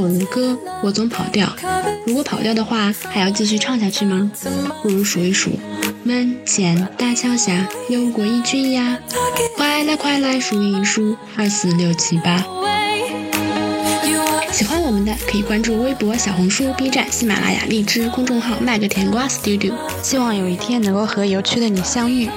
[0.00, 1.54] 我如歌，我总跑调。
[2.06, 4.32] 如果跑调的话，还要继续唱下去吗？
[4.82, 5.50] 不如数一数，
[6.02, 8.98] 门前大桥下有过一群鸭，
[9.58, 12.42] 快来快来数一数，二四六七八。
[14.50, 19.74] 喜欢我们的可以关注微博、小红书、B 站、喜马拉雅、荔枝公众号“麦个甜瓜 Studio”。
[20.02, 22.28] 希望有一天能够和有趣的你相遇。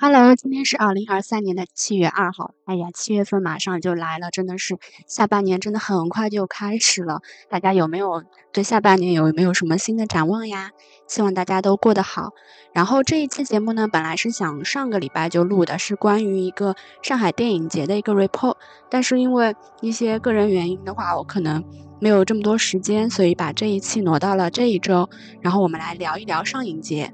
[0.00, 2.54] Hello，今天是二零二三年的七月二号。
[2.64, 4.76] 哎呀，七月份马上就来了，真的是
[5.06, 7.20] 下半年真的很快就开始了。
[7.48, 10.70] 大家有没有对下半年有没有什么新的展望呀？
[11.06, 12.30] 希望大家都过得好。
[12.72, 18.56] 然后这一期节目呢，本来是想上个礼拜就录的，是关于一个上海电影节的一个 report，
[18.90, 21.62] 但是因为一些个人原因的话，我可能
[22.00, 25.08] 没有这么多时间，所以把这一期挪到了这一周。
[25.40, 27.12] 然后我们来聊一聊上影节。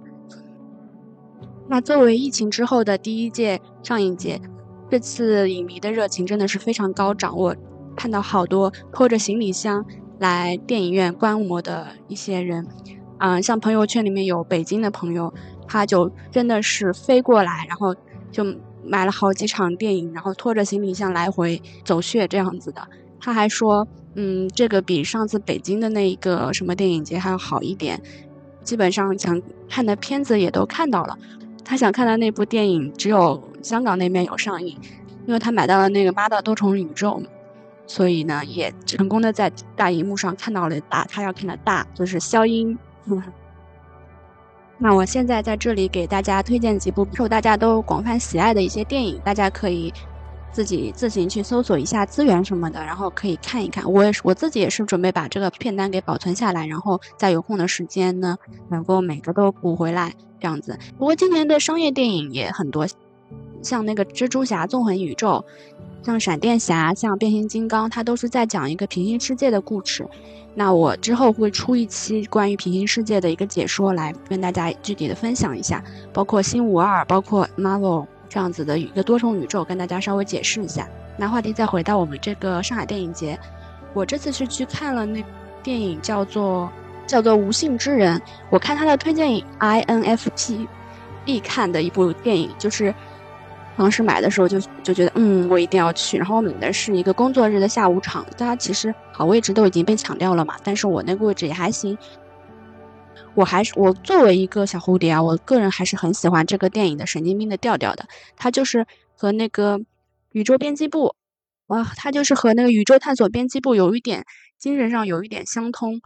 [1.70, 4.40] 那作为疫情之后的第一届上影节，
[4.90, 7.38] 这次影迷的热情真的是非常高涨。
[7.38, 7.54] 我
[7.94, 9.84] 看到好多拖着行李箱
[10.18, 12.66] 来电影院观摩的一些人，
[13.18, 15.32] 嗯，像朋友圈里面有北京的朋友，
[15.68, 17.94] 他就真的是飞过来，然后
[18.32, 18.44] 就
[18.82, 22.84] 买了好几场电影，然后拖着行李箱来回走穴这样子的。
[23.20, 28.02] 他还说，嗯，这个比上次北京的那一个什么电影节还要好一点，
[28.64, 31.16] 基本上想看的片子也都看到了。
[31.64, 34.76] 他想看的那部电影只有香港那边有上映，
[35.26, 37.22] 因为他买到了那个《妈的多重宇宙》，
[37.86, 42.78] 所以呢也成功的在大荧幕上看到了大他要看的大就是消音。
[44.82, 49.92] 那我现在在这里给大家推荐几部受大家都广泛喜爱的一些电影，大家可以
[50.52, 53.90] 自己自行去搜索一下资源什么的，然后可以看一看。
[53.90, 58.36] 我也是我自己也是准备把这个片单给保存下来，然后在有空的时间呢，
[58.68, 60.12] 能够每个都补回来。
[60.42, 62.86] 这样子，不过今年的商业电影也很多，
[63.60, 65.44] 像那个蜘蛛侠纵横宇宙，
[66.02, 70.08] 像闪电侠，像变形金刚，它都是在讲一个平行世界的故事。
[70.54, 80.88] 那我之后会出一期关于平行世界的一个解说，来跟大家具体的分享一下，包括新五二，包括 Marvel 这样子的一个多重宇宙，跟大家稍微解释一下。
[81.18, 83.38] 那话题再回到我们这个上海电影节，
[83.92, 85.22] 我这次是去看了那
[85.62, 86.70] 电影，叫做。
[87.06, 88.16] 叫做《无性之人》，
[88.50, 90.64] 我看他的推荐影 INFP
[91.24, 92.94] 必看的一部电影，就是
[93.76, 96.16] 当时买的时候就就觉得，嗯，我一定要去。
[96.16, 101.98] 然后我们的是一个工作日的下午场，大家其实好位置都已经被抢掉了嘛，但是我那个位置也还行。
[103.34, 108.06] 我还是我作为一个小蝴蝶啊，我个人还是很喜欢这个电影的神经病的调调的。
[108.36, 108.86] 它就是
[109.16, 109.80] 和那个
[110.32, 111.14] 宇宙编辑部，
[111.68, 114.24] 哇，它就是和那个宇宙探索编辑部有一点
[114.58, 116.00] 精神上有一点相通。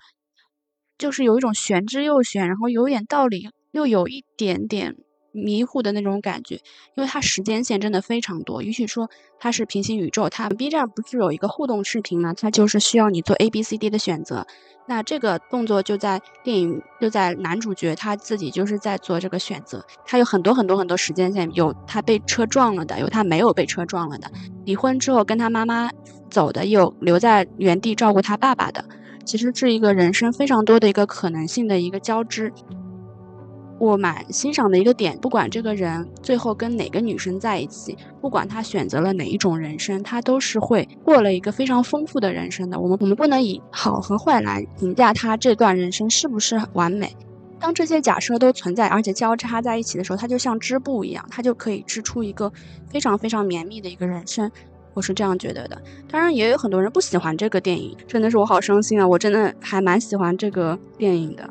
[0.97, 4.97] 就是有一种玄之又玄，然后有一点道理，又有一点点
[5.35, 6.55] 迷糊的那种感觉。
[6.95, 10.31] 因为它时间线真的非常多，允许说它是平行宇宙。
[10.31, 12.33] 它 B 站不是有一个互动视频吗？
[12.33, 14.47] 它就是需要你做 A、B、C、D 的选择。
[14.87, 19.83] 那这个动作就在电影，就在男主角他自己就是在做这个选择。
[20.05, 24.31] 他有很多很多很多时间线，有他被车撞了的，有他没有被车撞了的，
[24.67, 25.91] 离婚之后跟他妈妈
[26.31, 28.85] 走的，有留在原地照顾他爸爸的。
[29.25, 32.53] 其实是一个人生非常多的一个可能性的一个交织。
[33.85, 42.79] 我蛮欣赏的一个点，不管这个人最后跟哪个女生在一起，不管他选择了哪一种人生，他都是会过了一个非常丰富的人生的。
[42.81, 47.15] 我们我们不能以好和坏来评价他这段人生是不是完美。
[47.61, 52.53] 当这些假设都存在，而且交叉在一起的时候，它就像织布一样，它就可以织出一个
[52.89, 54.51] 非常非常绵密的一个人生。
[54.93, 59.09] 我是这样觉得的，当然也有很多人不喜欢这个电影，真的是我好伤心啊！
[59.09, 61.49] 我真的还蛮喜欢这个电影的。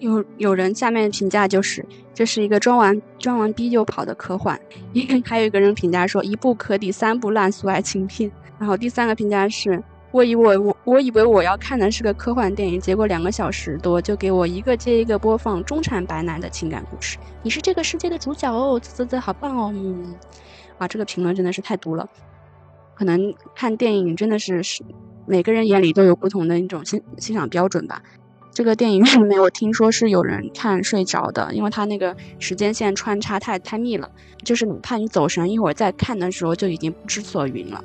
[0.00, 4.58] 有有人下面评价就是这是一个装完装完逼就跑的科幻，
[5.24, 8.30] 还有一个人评价说一部可抵三部烂俗爱情片。
[8.58, 17.18] 然后第三个评价是我以为我我以为我要看的是个科幻电影，结果两个小时多就给我一个接一个播放中产白男的情感故事。
[17.42, 19.72] 你是这个世界的主角哦，啧啧啧，好棒哦！
[19.74, 20.14] 嗯，
[20.78, 22.08] 啊，这个评论真的是太毒了。
[22.94, 24.82] 可能看电影真的是是
[25.24, 28.02] 每个人眼里都有不同的一种欣欣赏标准吧。
[28.58, 34.10] 这个电影院里面，我听说是有人看睡着的，因为他那个时间线穿插太太密了，
[34.42, 37.84] 就是哪怕你走神一会儿再看的时候，就已经不知所云了。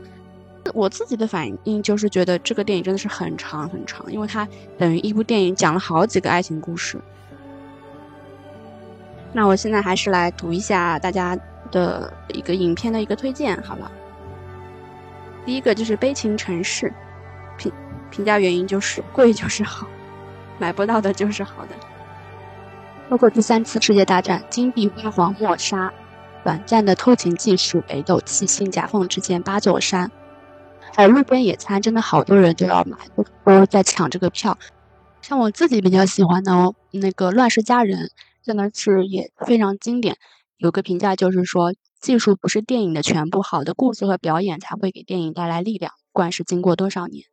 [0.74, 6.98] 我自己的反应就是觉得这个电影真的是很长很长，因为它等于一部电影讲了好几个爱情故事。
[9.32, 11.38] 那我现在还是来读一下大家
[11.72, 13.92] 的一个影片的一个推荐，好了。
[15.46, 16.88] 第一个就是《悲情城市》，
[17.60, 17.72] 评
[18.10, 19.88] 评价原因就是贵就是好，
[20.60, 21.76] 买不到的就是好的。
[23.10, 25.94] 包括第三次世界大战，金碧辉煌抹杀，
[26.44, 30.10] 短暂的偷情技术，北斗七星夹缝之间八座山，
[30.94, 32.98] 还有路边野餐，真的好多人都要买，
[33.46, 34.58] 都在抢这个票。
[35.22, 38.08] 像我自己比较喜欢的哦，那个《乱世佳人》
[38.42, 40.18] 真的是也非常经典。
[40.58, 47.26] 有个评价就是说，技术不是电影的全部，好的故事和表演才会给电影带来力量，不管是经过多少年。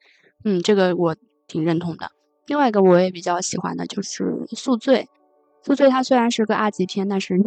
[0.44, 2.11] 嗯，这个我挺认同的。
[2.47, 4.25] 另外一个我也比较喜欢的就是
[4.57, 4.97] 《宿醉》。
[5.63, 7.41] 《宿醉》它虽然是个二级片，但是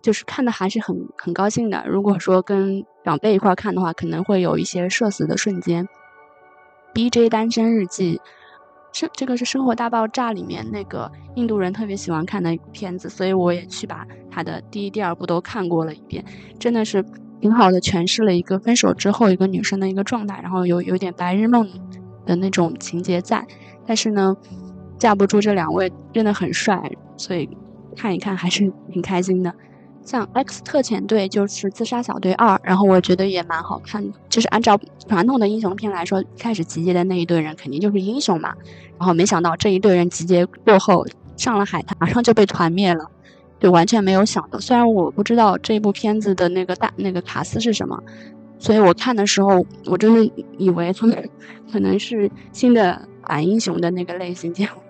[0.00, 1.84] 就是看的还是很很高兴的。
[1.86, 5.84] 如果说跟长辈一块看的话，可能会有一些社死的瞬间。
[6.92, 8.20] 《B J 单身日记》
[8.98, 16.24] 是这个是《生活大爆炸》里面那个印度人特别喜欢看的片子，所以我也去把他的第一、第二部都看过了一遍，
[16.58, 17.04] 真的是
[17.40, 21.68] 挺好的诠释了一个分手之后一个女生的一个状态，然后有有点白日梦
[22.26, 23.46] 的那种情节在，
[23.86, 24.36] 但是呢。
[24.98, 26.80] 架不住这两位真的很帅，
[27.16, 27.48] 所以
[27.96, 29.52] 看一看还是挺开心的。
[30.04, 34.16] 像《X 特遣队》就是《自杀小队二》，然后我觉得也蛮好看的。
[34.28, 38.54] 就是按照传统的英雄片来说，开始集结的那一队人肯定就是英雄嘛。
[38.96, 41.04] 然后没想到这一队人集结过后
[41.36, 43.04] 上了海滩，马上就被团灭了，
[43.58, 44.60] 就完全没有想到。
[44.60, 48.00] 虽然我不知道这部片子的那个大那个卡斯是什么，
[48.56, 51.28] 所以我看的时候我真的以为他们
[51.72, 54.82] 可能是新的反英雄的那个类型，结果。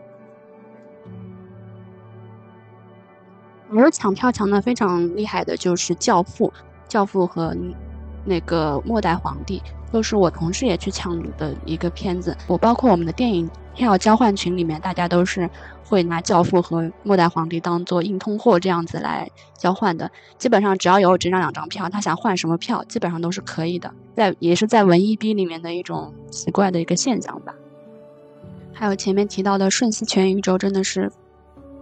[3.75, 6.49] 而抢票抢的非常厉害的就是《教父》，
[6.89, 7.57] 《教父》和
[8.25, 9.59] 那个《末代皇帝》
[9.91, 12.37] 都是我同事也去抢的一个片子。
[12.47, 15.49] 我包括我们的电影票交换群里面，大家都是
[15.87, 19.27] 会拿《教父》和《末代皇帝》当做硬通货这样子来
[19.57, 20.11] 交换的。
[20.37, 23.91] 基本上只要有这张两张票，他想换什么票，基本上都是可以的。
[24.15, 27.55] 在也是在文艺逼里面的一种奇怪的一个现象吧。
[28.83, 31.09] 还有前面提到的《瞬息全宇宙》，真的是。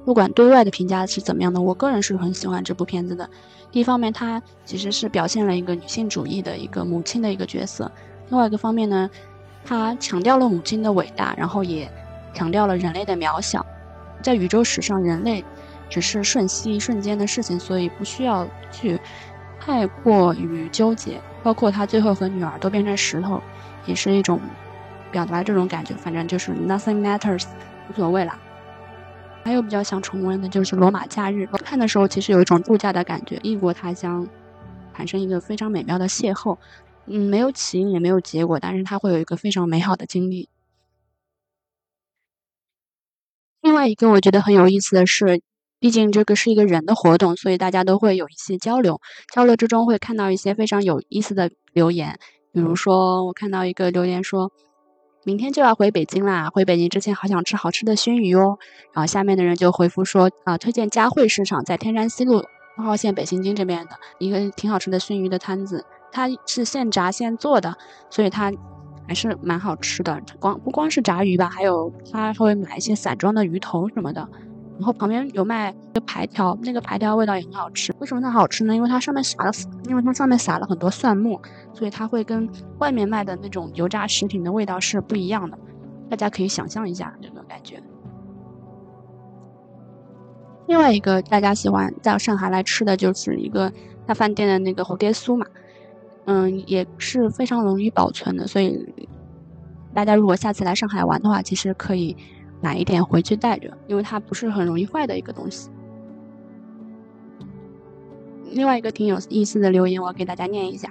[0.04, 3.26] 不管对外的评价是怎么样的，我个人是很喜欢这部片子的。
[3.72, 7.90] 第一方面，它其实是表现了一个女性主义的一个母亲的一个角色；
[8.28, 9.08] 另外一个方面呢，
[9.64, 11.90] 它强调了母亲的伟大，然后也
[12.34, 13.64] 强调了人类的渺小。
[14.20, 15.42] 在宇宙史上，人类
[15.88, 19.00] 只是瞬息一瞬间的事情，所以不需要去
[19.58, 21.18] 太过于纠结。
[21.42, 23.40] 包括他最后和女儿都变成石头，
[23.86, 24.38] 也是一种
[25.10, 25.94] 表达这种感觉。
[25.94, 27.44] 反正就是 nothing matters，
[27.88, 28.38] 无所谓了。
[29.42, 34.28] 还有比较想重温的就是《罗马假日》，看的时候其实有一种度假的感觉，异国他乡，
[34.94, 36.58] 产生一个非常美妙的邂逅。
[37.06, 40.50] 嗯，没有起因也没有结果，但是它会有一个非常美好的经历。
[43.62, 45.40] 另外一个我觉得很有意思的是，
[45.78, 49.00] 毕竟这个是一个人的活动，所以大家都会有一些交流，
[49.34, 52.18] 交流之中会看到一些非常有意思的留言，
[52.52, 54.52] 比如说我看到一个留言说。
[55.22, 56.48] 明天就要回北京啦！
[56.48, 58.58] 回北京之前好想吃好吃的熏鱼哦。
[58.94, 62.42] 然后下面的人就回复说啊，推荐佳汇市场在天山西路
[62.78, 67.76] 二号线北新泾这边的一个挺好吃的熏鱼的摊子，它是现炸现做的，
[68.08, 68.50] 所以它
[69.06, 70.18] 还是蛮好吃的。
[70.38, 74.26] 光不光是炸鱼吧，还有他会买一些散装的鱼头什么的。
[74.80, 77.94] 然后旁边有卖一个排条，那个排条味道也很好吃。
[77.98, 78.74] 为什么它好吃呢？
[78.74, 79.52] 因为它上面撒了，
[79.86, 81.38] 因为它上面撒了很多蒜末，
[81.74, 82.48] 所以它会跟
[82.78, 85.58] 外面卖的那种油炸食品的味道是不一样的。
[86.08, 87.82] 大家可以想象一下这个感觉。
[90.66, 93.70] 另外一个大家喜欢在上海来吃的就是一个
[94.06, 95.44] 大饭店的那个蝴蝶酥嘛，
[96.24, 98.94] 嗯，也是非常容易保存的，所以
[99.92, 102.16] 大家如果下次来上海玩的话，其实可以。
[102.60, 105.70] 买一点回去带着，因为它不是很容易坏的一个东西。
[108.52, 110.90] 另外一个挺有意思的留言，我给大家念一下：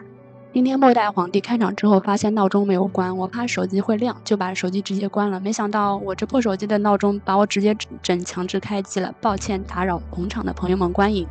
[0.54, 5.40] 今天末代皇帝开场之后，发现闹钟没有关，我怕手机会亮，就把手机直接关了。
[5.40, 11.28] 没想到我这破手机的闹钟把我直接整强制开机了，抱歉打扰捧场的朋友们观影。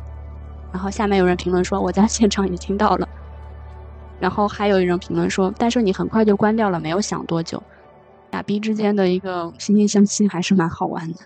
[0.71, 3.09] 然后下面有人评论说我在现场也听到了，
[4.19, 7.61] 然后还有一人评论说，但是你很快就关掉了，没有响多久。
[8.31, 11.19] 傻逼之间的一个惺惺相惜还是蛮好玩的。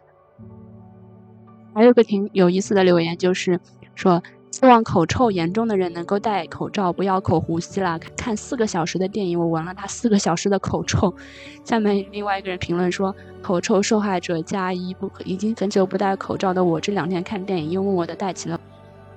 [1.73, 3.59] 还有个挺有意思的留言，就是
[3.95, 7.97] 说希望口臭严重的人能够戴口罩，不要口呼吸了。
[8.15, 11.13] 看四个小时的电影，我闻了他四个小时的口臭。
[11.63, 18.59] 下面另外一个人评论说，口臭受害者加一，不可已经很久不戴口罩的我，这两天看电影又默默的戴起了。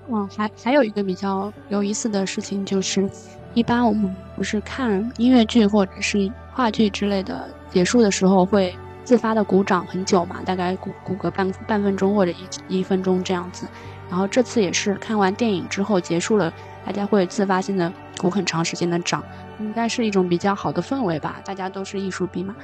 [0.09, 3.07] 嗯，还还有一个比较有意思的事情就是，
[3.53, 7.51] 一般我们不是看音乐剧或者是话剧之类的。
[7.69, 12.33] 结束的时候会自发的鼓掌很久嘛，大概鼓鼓个半半分钟或者
[12.69, 13.67] 一一分钟这样子。
[14.09, 16.51] 然后这次也是看完电影之后结束了，
[16.87, 19.23] 大家会自发性的鼓很长时间的掌，
[19.59, 21.43] 应该是一种比较好的氛围吧。
[21.45, 22.57] 大家都是艺术逼嘛。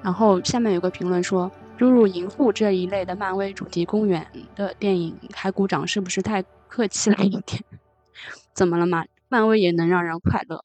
[0.00, 4.24] 然后下面有个评论说，诸如《银护》这一类的漫威主题公园
[4.54, 7.64] 的电影，还鼓掌是不是太客气了一点？
[8.54, 9.06] 怎么了嘛？
[9.28, 10.62] 漫威也能让人快乐？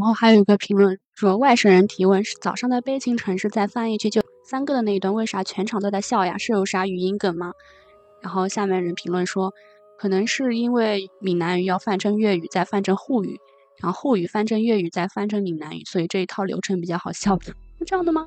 [0.00, 6.38] 然后还有一个评论说，外省人提问是早上的悲情城市在翻译句就三个的那一段，为啥全场都在笑呀？
[6.38, 7.52] 是有啥语音梗吗？
[8.22, 9.52] 然后下面人评论说，
[9.98, 13.38] 可能是因为闽南语要翻成粤语，再翻成沪语，
[13.82, 17.38] 然后沪语翻成粤语，再翻成闽南语，所以这一套流程比较好笑。
[17.38, 18.26] 是这样的吗？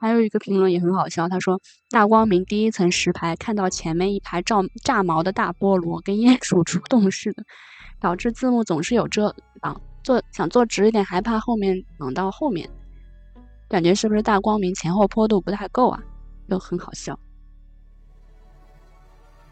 [0.00, 1.60] 还有一个评论也很好笑，他说
[1.90, 7.44] ：“大光明第一层石牌看到前面一排炸炸毛的大菠萝，跟鼹鼠出动似的，
[8.02, 9.80] 导致字幕总是有遮挡。
[10.02, 12.68] 做想做直一点，还怕后面挡到后面，
[13.68, 16.02] 感觉是不是大光明前后坡度不太够啊？
[16.48, 17.16] 又很好笑。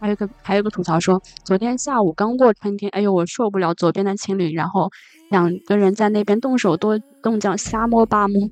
[0.00, 4.90] 还有个还有个吐槽说，昨天下午刚过春天，哎呦我受不了左边的情侣，然后
[5.30, 8.50] 两个人在那边动手多动脚瞎摸八摸，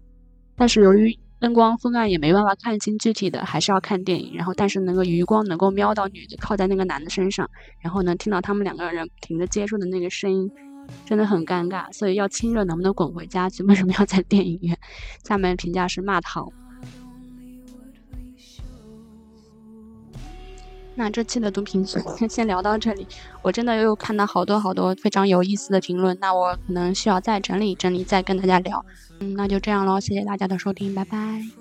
[0.55, 4.35] 但是由于。”灯光昏暗也没办法看清具体的，还是要看电影。
[4.35, 7.49] 然后，但是那个余光能够瞄到女的靠在那个男的身上，
[7.80, 10.50] 然后能听到他们两个人停着接触的那个声音，
[11.04, 11.92] 真的很尴尬。
[11.92, 13.62] 所以要亲热能不能滚回家去？
[13.62, 14.76] 为什么要在电影院？
[15.25, 16.45] 下面评价是骂他。
[20.99, 21.87] 那这期的读评
[22.28, 23.07] 先聊到这里，
[23.40, 28.85] 我真的又看到好多好多非常有意思的评论，那我可能需要再整理整理，再跟大家聊。
[29.21, 31.58] 嗯，那就这样喽，谢谢大家的收听，拜拜。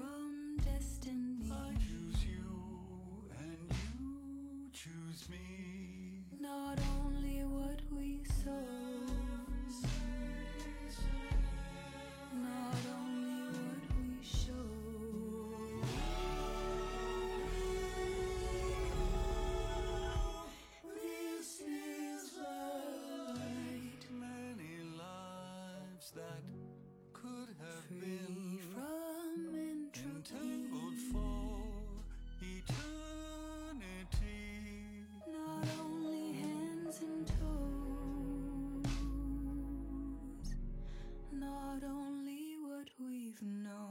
[26.08, 26.44] thoughts that
[27.14, 30.10] could have Free been from entropy.
[30.16, 31.60] entangled for
[32.42, 33.86] eternity.
[35.32, 38.86] Not only hands and toes,
[41.32, 43.87] not only what we've known.